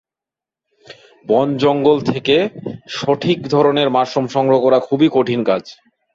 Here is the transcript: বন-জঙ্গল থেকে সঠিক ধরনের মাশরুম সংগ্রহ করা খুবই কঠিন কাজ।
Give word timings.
বন-জঙ্গল 1.27 1.97
থেকে 2.01 2.35
সঠিক 2.91 3.39
ধরনের 3.47 3.87
মাশরুম 3.89 4.25
সংগ্রহ 4.27 4.59
করা 4.61 4.79
খুবই 4.79 5.07
কঠিন 5.11 5.39
কাজ। 5.43 5.63